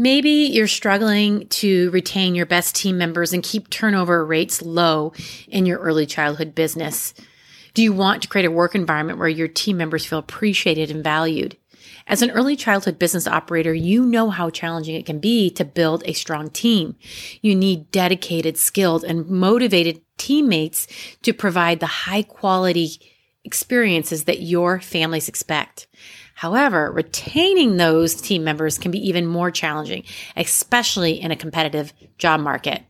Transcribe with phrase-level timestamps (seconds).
[0.00, 5.12] Maybe you're struggling to retain your best team members and keep turnover rates low
[5.48, 7.14] in your early childhood business.
[7.74, 11.02] Do you want to create a work environment where your team members feel appreciated and
[11.02, 11.56] valued?
[12.06, 16.04] As an early childhood business operator, you know how challenging it can be to build
[16.06, 16.94] a strong team.
[17.42, 20.86] You need dedicated, skilled, and motivated teammates
[21.22, 23.00] to provide the high quality
[23.44, 25.86] experiences that your families expect.
[26.38, 30.04] However, retaining those team members can be even more challenging,
[30.36, 32.84] especially in a competitive job market.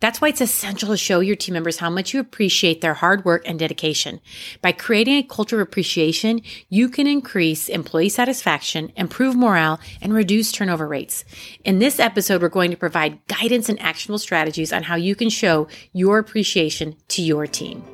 [0.00, 3.26] That's why it's essential to show your team members how much you appreciate their hard
[3.26, 4.18] work and dedication.
[4.62, 6.40] By creating a culture of appreciation,
[6.70, 11.22] you can increase employee satisfaction, improve morale, and reduce turnover rates.
[11.64, 15.28] In this episode, we're going to provide guidance and actionable strategies on how you can
[15.28, 17.84] show your appreciation to your team.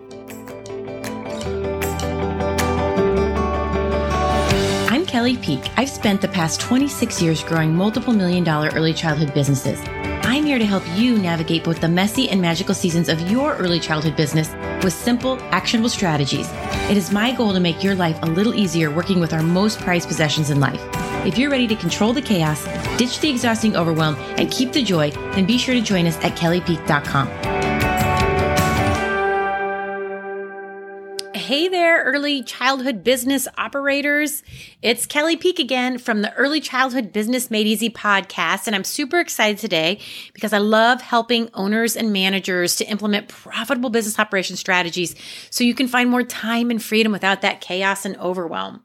[5.23, 5.71] Kelley Peake.
[5.77, 9.79] I've spent the past 26 years growing multiple million dollar early childhood businesses.
[10.25, 13.79] I'm here to help you navigate both the messy and magical seasons of your early
[13.79, 14.51] childhood business
[14.83, 16.49] with simple, actionable strategies.
[16.91, 19.79] It is my goal to make your life a little easier working with our most
[19.79, 20.83] prized possessions in life.
[21.24, 22.65] If you're ready to control the chaos,
[22.99, 26.37] ditch the exhausting overwhelm, and keep the joy, then be sure to join us at
[26.37, 27.62] kelleypeake.com.
[31.53, 34.43] Hey there, early childhood business operators.
[34.81, 38.67] It's Kelley Peake again from the Early Childhood Business Made Easy podcast.
[38.67, 39.99] And I'm super excited today
[40.33, 45.15] because I love helping owners and managers to implement profitable business operation strategies
[45.51, 48.83] so you can find more time and freedom without that chaos and overwhelm.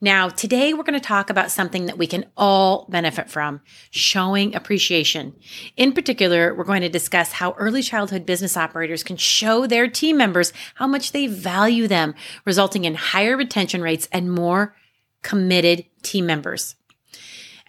[0.00, 4.54] Now, today we're going to talk about something that we can all benefit from showing
[4.54, 5.34] appreciation.
[5.76, 10.16] In particular, we're going to discuss how early childhood business operators can show their team
[10.16, 12.14] members how much they value them,
[12.44, 14.74] resulting in higher retention rates and more
[15.22, 16.76] committed team members.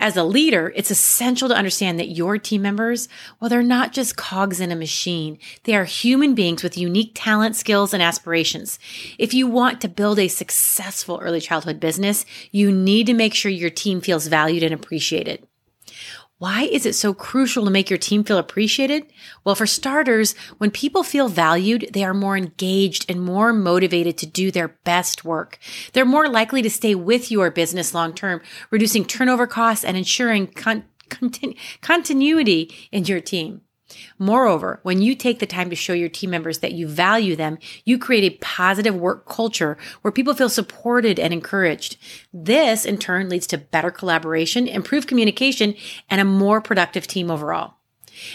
[0.01, 3.07] As a leader, it's essential to understand that your team members,
[3.39, 5.37] well, they're not just cogs in a machine.
[5.65, 8.79] They are human beings with unique talent, skills, and aspirations.
[9.19, 13.51] If you want to build a successful early childhood business, you need to make sure
[13.51, 15.45] your team feels valued and appreciated.
[16.41, 19.13] Why is it so crucial to make your team feel appreciated?
[19.43, 24.25] Well, for starters, when people feel valued, they are more engaged and more motivated to
[24.25, 25.59] do their best work.
[25.93, 28.41] They're more likely to stay with your business long term,
[28.71, 33.61] reducing turnover costs and ensuring con- continu- continuity in your team.
[34.17, 37.57] Moreover, when you take the time to show your team members that you value them,
[37.85, 41.97] you create a positive work culture where people feel supported and encouraged.
[42.33, 45.75] This in turn leads to better collaboration, improved communication,
[46.09, 47.75] and a more productive team overall.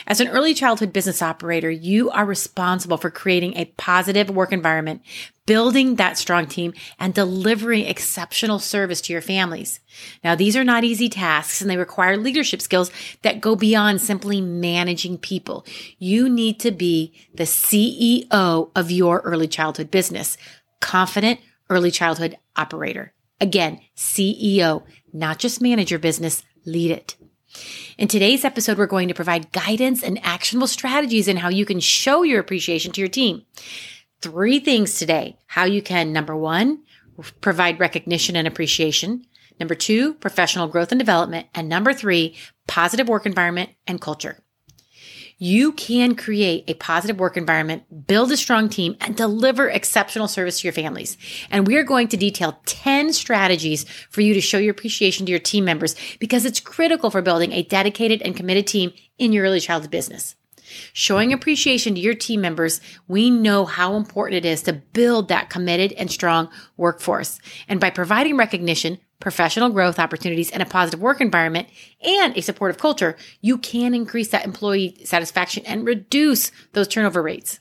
[0.06, 5.02] As an early childhood business operator, you are responsible for creating a positive work environment,
[5.46, 9.80] building that strong team, and delivering exceptional service to your families.
[10.24, 12.90] Now, these are not easy tasks and they require leadership skills
[13.22, 15.64] that go beyond simply managing people.
[15.98, 20.36] You need to be the CEO of your early childhood business,
[20.80, 23.12] confident early childhood operator.
[23.40, 27.16] Again, CEO, not just manage your business, lead it.
[27.98, 31.80] In today's episode, we're going to provide guidance and actionable strategies in how you can
[31.80, 33.42] show your appreciation to your team.
[34.20, 36.82] Three things today how you can, number one,
[37.40, 39.24] provide recognition and appreciation.
[39.58, 41.46] Number two, professional growth and development.
[41.54, 44.42] And number three, positive work environment and culture.
[45.38, 50.60] You can create a positive work environment, build a strong team, and deliver exceptional service
[50.60, 51.18] to your families.
[51.50, 55.30] And we are going to detail 10 strategies for you to show your appreciation to
[55.30, 59.44] your team members because it's critical for building a dedicated and committed team in your
[59.44, 60.36] early childhood business.
[60.94, 65.50] Showing appreciation to your team members, we know how important it is to build that
[65.50, 66.48] committed and strong
[66.78, 67.38] workforce.
[67.68, 71.68] And by providing recognition, professional growth opportunities, and a positive work environment
[72.02, 77.60] and a supportive culture, you can increase that employee satisfaction and reduce those turnover rates.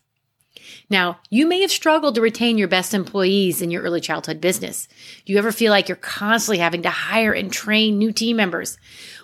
[0.89, 4.87] Now, you may have struggled to retain your best employees in your early childhood business.
[5.25, 8.77] Do you ever feel like you're constantly having to hire and train new team members?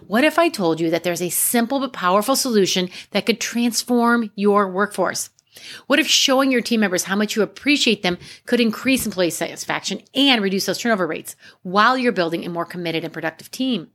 [0.08, 4.32] What if I told you that there's a simple but powerful solution that could transform
[4.36, 5.30] your workforce?
[5.88, 10.02] What if showing your team members how much you appreciate them could increase employee satisfaction
[10.16, 13.90] and reduce those turnover rates while you're building a more committed and productive team?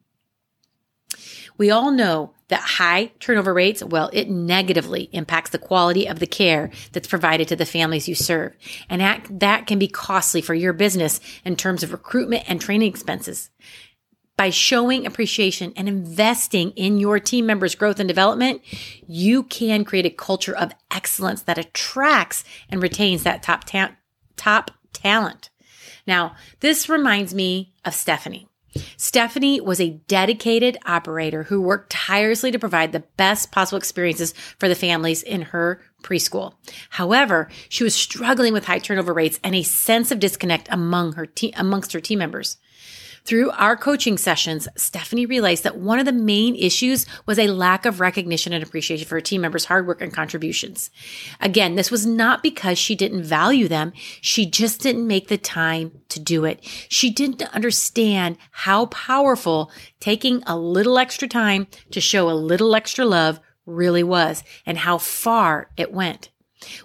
[1.59, 6.27] We all know that high turnover rates, well, it negatively impacts the quality of the
[6.27, 8.55] care that's provided to the families you serve.
[8.89, 12.91] And that, that can be costly for your business in terms of recruitment and training
[12.91, 13.51] expenses.
[14.37, 18.61] By showing appreciation and investing in your team members' growth and development,
[19.07, 23.97] you can create a culture of excellence that attracts and retains that top, ta-
[24.37, 25.49] top talent.
[26.07, 28.47] Now, this reminds me of Stephanie.
[28.99, 34.69] Stephanie was a dedicated operator who worked tirelessly to provide the best possible experiences for
[34.69, 36.55] the families in her preschool.
[36.91, 41.25] However, she was struggling with high turnover rates and a sense of disconnect among her
[41.25, 42.59] te- amongst her team members.
[43.27, 47.85] Through our coaching sessions, Stephanie realized that one of the main issues was a lack
[47.85, 50.91] of recognition and appreciation for her team members' hard work and contributions.
[51.41, 53.93] Again, this was not because she didn't value them.
[54.21, 56.65] She just didn't make the time to do it.
[56.89, 63.05] She didn't understand how powerful taking a little extra time to show a little extra
[63.05, 66.31] love really was and how far it went.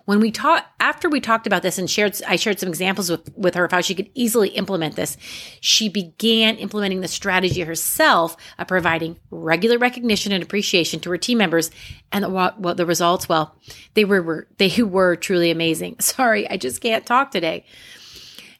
[0.05, 3.35] When we talked after we talked about this and shared I shared some examples with,
[3.35, 5.17] with her of how she could easily implement this,
[5.59, 11.37] she began implementing the strategy herself of providing regular recognition and appreciation to her team
[11.37, 11.71] members
[12.11, 13.55] and what, what the results well
[13.93, 15.97] they were, were they were truly amazing.
[15.99, 17.65] Sorry, I just can't talk today.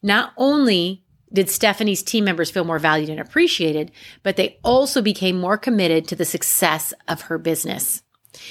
[0.04, 1.04] Not only
[1.34, 3.92] did Stephanie's team members feel more valued and appreciated,
[4.24, 8.04] but they also became more committed to the success of her business.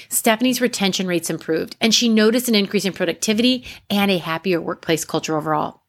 [0.09, 5.05] Stephanie's retention rates improved, and she noticed an increase in productivity and a happier workplace
[5.05, 5.81] culture overall.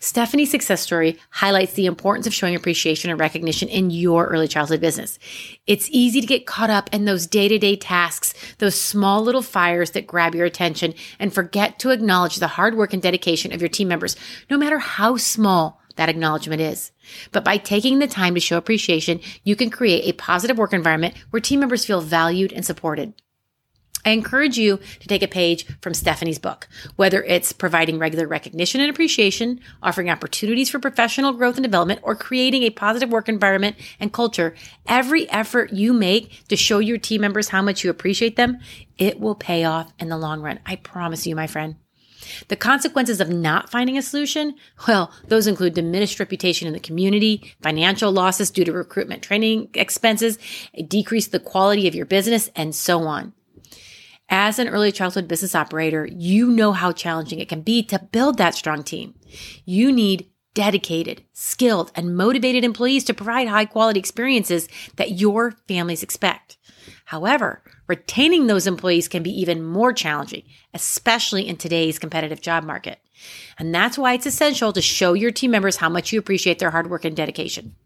[0.00, 4.80] Stephanie's success story highlights the importance of showing appreciation and recognition in your early childhood
[4.80, 5.18] business.
[5.66, 9.42] It's easy to get caught up in those day to day tasks, those small little
[9.42, 13.60] fires that grab your attention, and forget to acknowledge the hard work and dedication of
[13.60, 14.16] your team members,
[14.50, 16.92] no matter how small that acknowledgement is.
[17.32, 21.14] But by taking the time to show appreciation, you can create a positive work environment
[21.30, 23.14] where team members feel valued and supported.
[24.04, 28.80] I encourage you to take a page from Stephanie's book, whether it's providing regular recognition
[28.80, 33.76] and appreciation, offering opportunities for professional growth and development, or creating a positive work environment
[34.00, 34.54] and culture.
[34.86, 38.58] Every effort you make to show your team members how much you appreciate them,
[38.96, 40.60] it will pay off in the long run.
[40.64, 41.76] I promise you, my friend.
[42.48, 44.54] The consequences of not finding a solution,
[44.86, 50.38] well, those include diminished reputation in the community, financial losses due to recruitment training expenses,
[50.86, 53.32] decrease the quality of your business, and so on.
[54.30, 58.36] As an early childhood business operator, you know how challenging it can be to build
[58.38, 59.14] that strong team.
[59.64, 66.02] You need dedicated, skilled, and motivated employees to provide high quality experiences that your families
[66.02, 66.58] expect.
[67.04, 70.42] However, retaining those employees can be even more challenging,
[70.74, 72.98] especially in today's competitive job market.
[73.58, 76.70] And that's why it's essential to show your team members how much you appreciate their
[76.70, 77.76] hard work and dedication.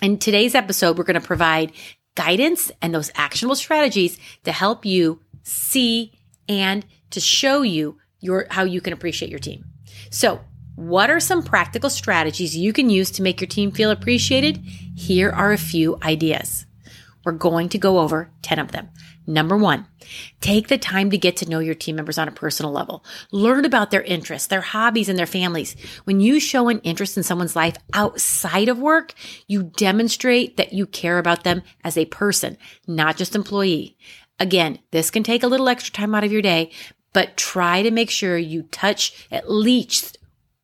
[0.00, 1.72] In today's episode, we're going to provide
[2.16, 6.12] guidance and those actionable strategies to help you see
[6.48, 9.64] and to show you your how you can appreciate your team.
[10.10, 10.40] So,
[10.74, 14.58] what are some practical strategies you can use to make your team feel appreciated?
[14.94, 16.66] Here are a few ideas.
[17.24, 18.88] We're going to go over 10 of them.
[19.26, 19.86] Number one,
[20.40, 23.04] take the time to get to know your team members on a personal level.
[23.32, 25.74] Learn about their interests, their hobbies, and their families.
[26.04, 29.14] When you show an interest in someone's life outside of work,
[29.48, 32.56] you demonstrate that you care about them as a person,
[32.86, 33.96] not just employee.
[34.38, 36.70] Again, this can take a little extra time out of your day,
[37.12, 40.18] but try to make sure you touch at least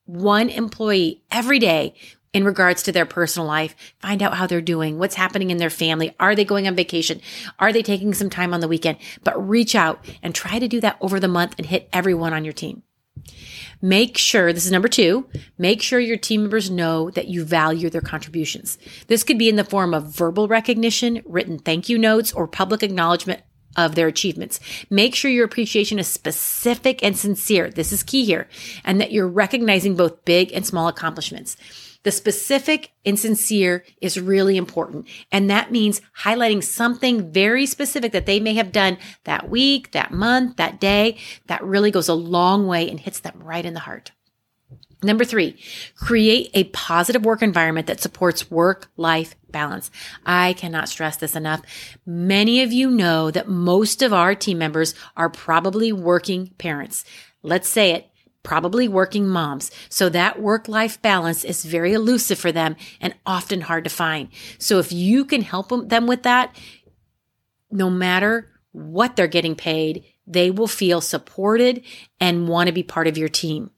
[0.05, 1.95] one employee every day
[2.33, 3.75] in regards to their personal life.
[3.99, 6.15] Find out how they're doing, what's happening in their family.
[6.19, 7.21] Are they going on vacation?
[7.59, 8.99] Are they taking some time on the weekend?
[9.23, 12.45] But reach out and try to do that over the month and hit everyone on
[12.45, 12.83] your team.
[13.85, 17.91] Make sure, this is number two, make sure your team members know that you value
[17.91, 18.79] their contributions.
[19.09, 22.83] This could be in the form of verbal recognition, written thank you notes, or public
[22.83, 23.43] acknowledgement
[23.77, 24.61] of their achievements.
[24.89, 27.71] Make sure your appreciation is specific and sincere.
[27.71, 28.49] This is key here.
[28.85, 31.57] And that you're recognizing both big and small accomplishments.
[32.03, 35.07] The specific and sincere is really important.
[35.31, 40.13] And that means highlighting something very specific that they may have done that week, that
[40.13, 41.17] month, that day.
[41.47, 44.11] That really goes a long way and hits them right in the heart.
[45.05, 45.59] Number three,
[45.97, 49.91] create a positive work environment that supports work life balance.
[50.25, 51.63] I cannot stress this enough.
[52.07, 57.05] Many of you know that most of our team members are probably working parents.
[57.43, 58.12] Let's say it
[58.43, 59.71] probably working moms.
[59.89, 64.29] So that work life balance is very elusive for them and often hard to find.
[64.59, 66.55] So if you can help them with that,
[67.71, 71.83] no matter what they're getting paid, they will feel supported
[72.21, 73.71] and want to be part of your team.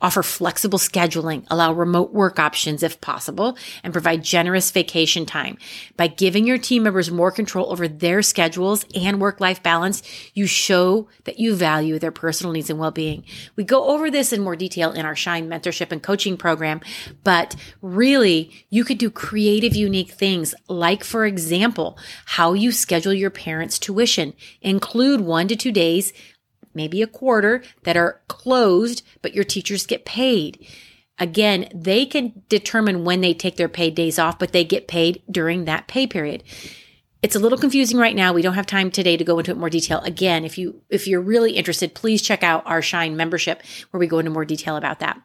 [0.00, 5.58] Offer flexible scheduling, allow remote work options if possible, and provide generous vacation time.
[5.96, 10.02] By giving your team members more control over their schedules and work life balance,
[10.34, 13.24] you show that you value their personal needs and well being.
[13.56, 16.80] We go over this in more detail in our Shine mentorship and coaching program,
[17.24, 23.30] but really, you could do creative, unique things like, for example, how you schedule your
[23.30, 24.34] parents' tuition.
[24.60, 26.12] Include one to two days
[26.76, 30.64] maybe a quarter that are closed, but your teachers get paid.
[31.18, 35.22] Again, they can determine when they take their paid days off, but they get paid
[35.30, 36.44] during that pay period.
[37.22, 38.32] It's a little confusing right now.
[38.32, 40.00] We don't have time today to go into it more detail.
[40.00, 44.06] Again, if you if you're really interested, please check out our Shine membership where we
[44.06, 45.20] go into more detail about that.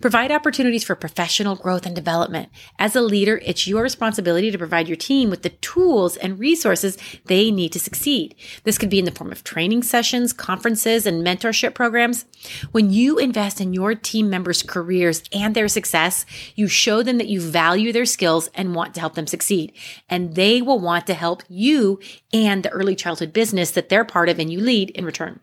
[0.00, 2.50] Provide opportunities for professional growth and development.
[2.78, 6.98] As a leader, it's your responsibility to provide your team with the tools and resources
[7.26, 8.34] they need to succeed.
[8.64, 12.26] This could be in the form of training sessions, conferences, and mentorship programs.
[12.72, 17.28] When you invest in your team members' careers and their success, you show them that
[17.28, 19.72] you value their skills and want to help them succeed.
[20.08, 21.98] And they will want to help you
[22.32, 25.40] and the early childhood business that they're part of and you lead in return.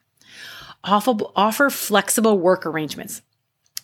[0.84, 3.22] Offer, flexible work arrangements.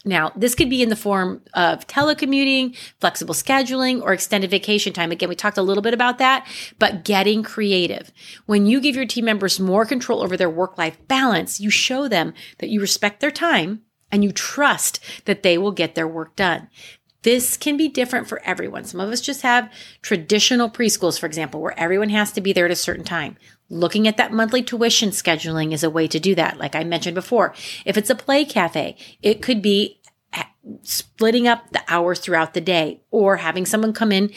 [0.05, 5.11] Now, this could be in the form of telecommuting, flexible scheduling, or extended vacation time.
[5.11, 6.47] Again, we talked a little bit about that,
[6.77, 8.11] but getting creative.
[8.45, 12.07] When you give your team members more control over their work life balance, you show
[12.07, 13.81] them that you respect their time
[14.11, 16.69] and you trust that they will get their work done.
[17.25, 18.83] This can be different for everyone.
[18.83, 22.65] Some of us just have traditional preschools, for example, where everyone has to be there
[22.65, 23.35] at a certain time.
[23.67, 26.59] Looking at that monthly tuition scheduling is a way to do that.
[26.59, 29.99] Like I mentioned before, if it's a play cafe, it could be
[30.33, 30.43] eh,
[30.83, 34.31] splitting up the hours throughout the day or having someone come in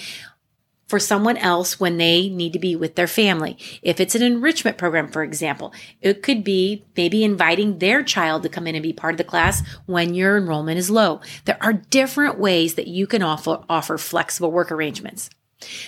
[0.88, 3.56] for someone else when they need to be with their family.
[3.82, 8.48] If it's an enrichment program, for example, it could be maybe inviting their child to
[8.48, 11.20] come in and be part of the class when your enrollment is low.
[11.44, 15.30] There are different ways that you can offer, offer flexible work arrangements.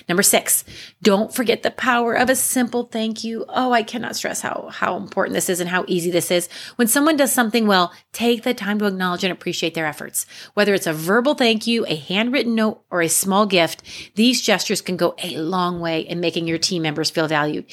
[0.09, 0.65] Number six,
[1.03, 3.45] don't forget the power of a simple thank you.
[3.49, 6.49] Oh, I cannot stress how, how important this is and how easy this is.
[6.77, 10.27] When someone does something well, take the time to acknowledge and appreciate their efforts.
[10.55, 13.83] Whether it's a verbal thank you, a handwritten note, or a small gift,
[14.17, 17.67] these gestures can go a long way in making your team members feel valued.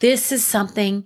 [0.00, 1.04] This is something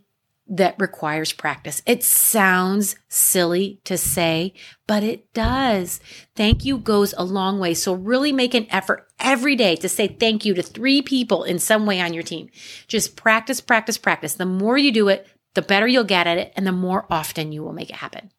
[0.52, 1.80] that requires practice.
[1.86, 4.52] It sounds silly to say,
[4.86, 5.98] but it does.
[6.36, 7.72] Thank you goes a long way.
[7.72, 11.58] So really make an effort every day to say thank you to three people in
[11.58, 12.50] some way on your team.
[12.86, 14.34] Just practice, practice, practice.
[14.34, 17.52] The more you do it, the better you'll get at it and the more often
[17.52, 18.30] you will make it happen.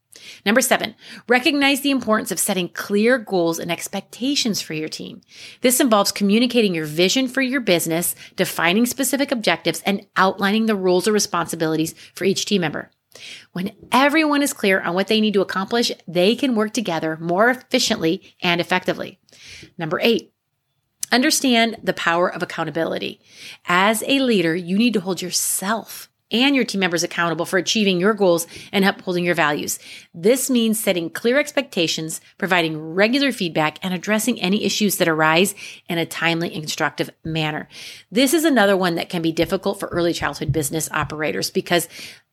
[0.45, 0.95] Number seven,
[1.27, 5.21] recognize the importance of setting clear goals and expectations for your team.
[5.61, 11.07] This involves communicating your vision for your business, defining specific objectives, and outlining the roles
[11.07, 12.91] or responsibilities for each team member.
[13.51, 17.49] When everyone is clear on what they need to accomplish, they can work together more
[17.49, 19.19] efficiently and effectively.
[19.77, 20.33] Number eight,
[21.11, 23.21] understand the power of accountability.
[23.67, 27.99] As a leader, you need to hold yourself and your team members accountable for achieving
[27.99, 29.79] your goals and upholding your values.
[30.13, 35.55] This means setting clear expectations, providing regular feedback, and addressing any issues that arise
[35.87, 37.69] in a timely and constructive manner.
[38.11, 41.87] This is another one that can be difficult for early childhood business operators because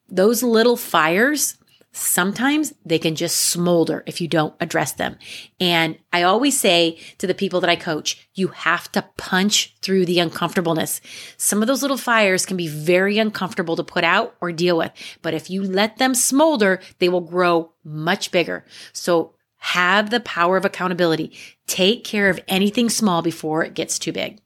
[0.08, 1.56] those little fires
[1.92, 5.16] sometimes they can just smolder if you don't address them.
[5.58, 10.06] And I always say to the people that I coach, you have to punch through
[10.06, 11.00] the uncomfortableness.
[11.36, 14.92] Some of those little fires can be very uncomfortable to put out or deal with,
[15.22, 18.64] but if you let them smolder, they will grow much bigger.
[18.92, 21.32] So have the power of accountability.
[21.66, 24.40] Take care of anything small before it gets too big.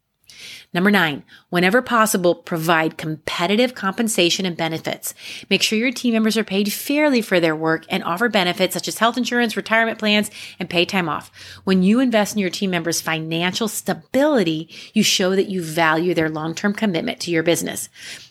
[0.74, 5.14] Number nine, whenever possible, provide competitive compensation and benefits.
[5.48, 8.88] Make sure your team members are paid fairly for their work and offer benefits such
[8.88, 11.30] as health insurance, retirement plans, and pay time off.
[11.62, 16.28] When you invest in your team members' financial stability, you show that you value their
[16.28, 17.88] long-term commitment to your business.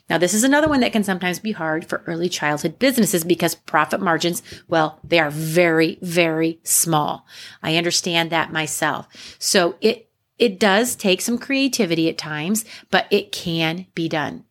[0.10, 3.56] Now, this is another one that can sometimes be hard for early childhood businesses because
[3.56, 7.26] profit margins, well, they are very, very small.
[7.64, 9.08] I understand that myself.
[9.40, 10.10] So it
[10.44, 14.44] it does take some creativity at times, but it can be done.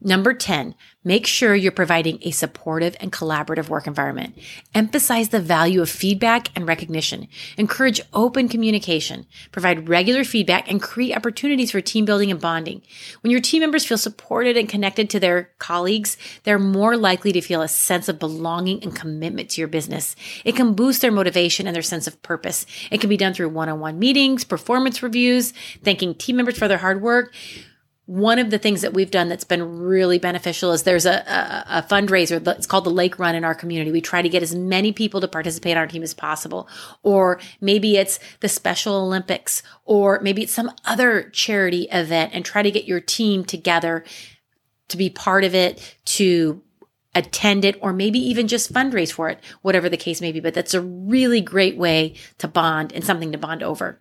[0.00, 4.36] Number 10, make sure you're providing a supportive and collaborative work environment.
[4.74, 7.26] Emphasize the value of feedback and recognition.
[7.56, 9.26] Encourage open communication.
[9.50, 12.82] Provide regular feedback and create opportunities for team building and bonding.
[13.22, 17.40] When your team members feel supported and connected to their colleagues, they're more likely to
[17.40, 20.14] feel a sense of belonging and commitment to your business.
[20.44, 22.66] It can boost their motivation and their sense of purpose.
[22.90, 25.52] It can be done through one-on-one meetings, performance reviews,
[25.82, 27.32] thanking team members for their hard work
[28.10, 31.78] one of the things that we've done that's been really beneficial is there's a, a,
[31.78, 33.92] a, fundraiser that's called the Lake Run in our community.
[33.92, 36.68] We try to get as many people to participate on our team as possible.
[37.04, 42.62] Or maybe it's the Special Olympics, or maybe it's some other charity event and try
[42.62, 44.02] to get your team together
[44.88, 46.60] to be part of it, to
[47.14, 50.40] attend it, or maybe even just fundraise for it, whatever the case may be.
[50.40, 54.00] But that's a really great way to bond and something to bond over.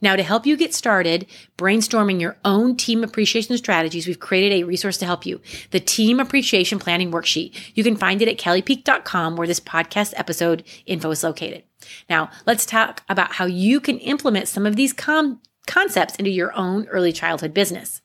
[0.00, 1.26] Now, to help you get started
[1.56, 6.20] brainstorming your own team appreciation strategies, we've created a resource to help you the Team
[6.20, 7.72] Appreciation Planning Worksheet.
[7.74, 11.64] You can find it at kelleypeake.com where this podcast episode info is located.
[12.08, 16.52] Now, let's talk about how you can implement some of these com- concepts into your
[16.54, 18.02] own early childhood business.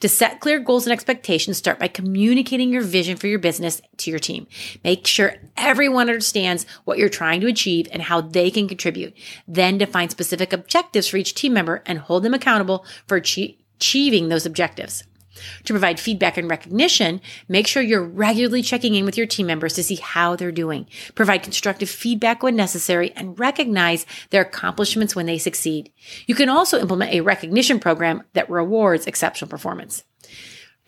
[0.00, 4.10] To set clear goals and expectations, start by communicating your vision for your business to
[4.10, 4.46] your team.
[4.84, 9.14] Make sure everyone understands what you're trying to achieve and how they can contribute.
[9.46, 14.46] Then define specific objectives for each team member and hold them accountable for achieving those
[14.46, 15.04] objectives.
[15.64, 19.74] To provide feedback and recognition, make sure you're regularly checking in with your team members
[19.74, 20.86] to see how they're doing.
[21.14, 25.92] Provide constructive feedback when necessary and recognize their accomplishments when they succeed.
[26.26, 30.04] You can also implement a recognition program that rewards exceptional performance.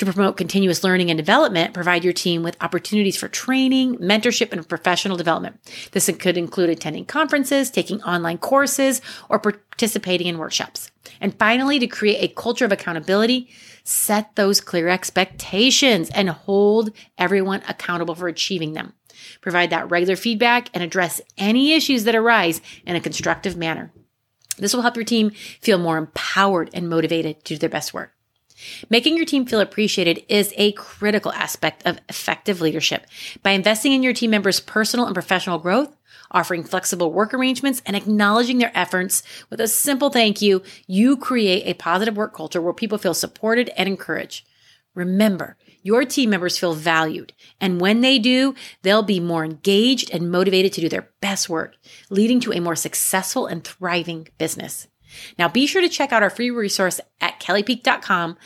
[0.03, 4.69] To promote continuous learning and development, provide your team with opportunities for training, mentorship, and
[4.69, 5.61] professional development.
[5.93, 10.91] This could include attending conferences, taking online courses, or participating in workshops.
[11.21, 13.49] And finally, to create a culture of accountability,
[13.85, 18.95] set those clear expectations and hold everyone accountable for achieving them.
[19.41, 23.93] Provide that regular feedback and address any issues that arise in a constructive manner.
[24.59, 25.31] This will help your team
[25.61, 28.13] feel more empowered and motivated to do their best work.
[28.91, 33.07] Making your team feel appreciated is a critical aspect of effective leadership.
[33.43, 35.97] By investing in your team members' personal and professional growth,
[36.31, 41.65] offering flexible work arrangements, and acknowledging their efforts with a simple thank you, you create
[41.67, 44.47] a positive work culture where people feel supported and encouraged.
[44.95, 50.31] Remember, your team members feel valued, and when they do, they'll be more engaged and
[50.31, 51.77] motivated to do their best work,
[52.11, 54.87] leading to a more successful and thriving business.
[55.39, 58.37] Now, be sure to check out our free resource at kelleypeake.com,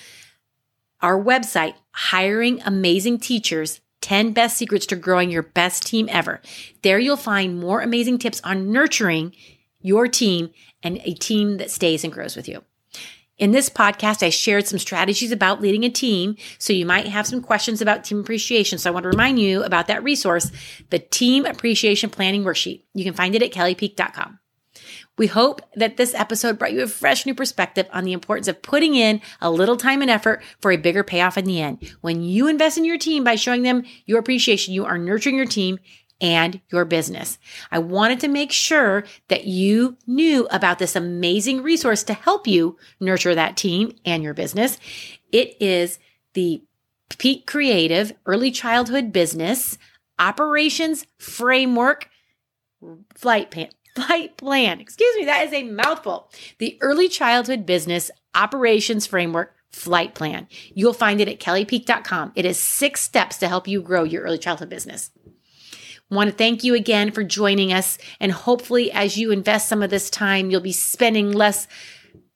[1.01, 6.41] our website, Hiring Amazing Teachers 10 Best Secrets to Growing Your Best Team Ever.
[6.83, 9.35] There you'll find more amazing tips on nurturing
[9.81, 10.51] your team
[10.83, 12.63] and a team that stays and grows with you.
[13.39, 16.37] In this podcast, I shared some strategies about leading a team.
[16.59, 18.79] So you might have some questions about team appreciation.
[18.79, 20.51] So I want to remind you about that resource,
[20.91, 22.83] the Team Appreciation Planning Worksheet.
[22.95, 24.39] You can find it at kelleypeake.com.
[25.19, 28.63] We hope that this episode brought you a fresh new perspective on the importance of
[28.63, 31.91] putting in a little time and effort for a bigger payoff in the end.
[32.03, 35.47] When you invest in your team by showing them your appreciation, you are nurturing your
[35.47, 35.79] team
[36.21, 37.39] and your business.
[37.71, 42.79] I wanted to make sure that you knew about this amazing resource to help you
[43.01, 44.79] nurture that team and your business.
[45.33, 45.99] It is
[46.35, 46.63] the
[47.19, 49.79] Peake Creative Early Childhood Business
[50.19, 52.09] Operations Framework
[53.15, 53.51] Flight
[53.97, 54.81] flight plan.
[54.81, 56.31] Excuse me, that is a mouthful.
[56.59, 60.47] The Early Childhood Business Operations Framework Flight Plan.
[60.75, 62.33] You'll find it at kelleypeake.com.
[62.35, 65.11] It is six steps to help you grow your early childhood business.
[66.09, 67.99] Want to thank you again for joining us.
[68.21, 71.67] And hopefully, as you invest some of this time, you'll be spending less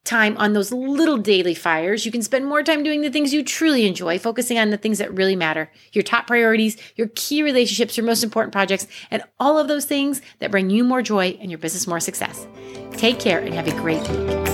[0.04, 2.06] time on those little daily fires.
[2.06, 4.98] You can spend more time doing the things you truly enjoy, focusing on the things
[4.98, 9.58] that really matter your top priorities, your key relationships, your most important projects, and all
[9.58, 12.46] of those things that bring you more joy and your business more success.
[12.92, 14.50] Take care and have a great week.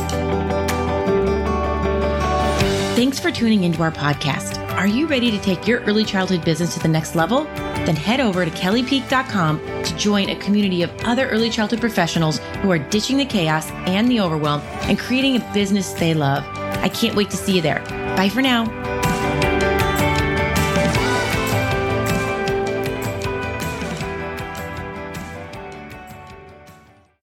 [2.97, 4.57] Thanks for tuning into our podcast.
[4.77, 7.45] Are you ready to take your early childhood business to the next level?
[7.85, 12.71] Then head over to kelleypeake.com to join a community of other early childhood professionals who
[12.71, 16.45] are ditching the chaos and the overwhelm and creating a business they love.
[16.83, 17.81] I can't wait to see you there.
[18.17, 18.96] Bye for now.